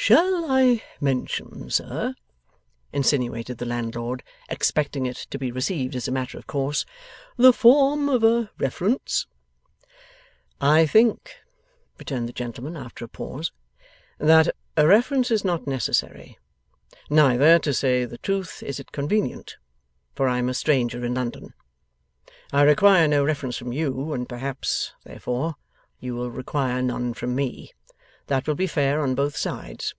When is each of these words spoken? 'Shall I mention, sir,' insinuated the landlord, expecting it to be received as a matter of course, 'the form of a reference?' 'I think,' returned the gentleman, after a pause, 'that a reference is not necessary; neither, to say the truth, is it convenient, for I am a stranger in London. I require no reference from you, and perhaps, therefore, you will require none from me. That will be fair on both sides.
'Shall 0.00 0.50
I 0.50 0.82
mention, 0.98 1.68
sir,' 1.70 2.14
insinuated 2.90 3.58
the 3.58 3.66
landlord, 3.66 4.22
expecting 4.48 5.04
it 5.04 5.16
to 5.28 5.36
be 5.38 5.52
received 5.52 5.94
as 5.94 6.08
a 6.08 6.12
matter 6.12 6.38
of 6.38 6.46
course, 6.46 6.86
'the 7.36 7.52
form 7.52 8.08
of 8.08 8.24
a 8.24 8.50
reference?' 8.58 9.26
'I 10.60 10.86
think,' 10.86 11.36
returned 11.98 12.28
the 12.28 12.32
gentleman, 12.32 12.78
after 12.78 13.04
a 13.04 13.08
pause, 13.08 13.52
'that 14.18 14.48
a 14.76 14.86
reference 14.86 15.30
is 15.30 15.44
not 15.44 15.66
necessary; 15.66 16.38
neither, 17.10 17.58
to 17.60 17.74
say 17.74 18.06
the 18.06 18.18
truth, 18.18 18.62
is 18.64 18.80
it 18.80 18.92
convenient, 18.92 19.58
for 20.16 20.26
I 20.28 20.38
am 20.38 20.48
a 20.48 20.54
stranger 20.54 21.04
in 21.04 21.12
London. 21.14 21.52
I 22.54 22.62
require 22.62 23.06
no 23.06 23.22
reference 23.22 23.58
from 23.58 23.72
you, 23.74 24.14
and 24.14 24.26
perhaps, 24.26 24.94
therefore, 25.04 25.56
you 26.00 26.16
will 26.16 26.30
require 26.30 26.80
none 26.80 27.12
from 27.12 27.34
me. 27.34 27.72
That 28.26 28.46
will 28.46 28.54
be 28.54 28.68
fair 28.68 29.00
on 29.02 29.16
both 29.16 29.36
sides. 29.36 29.92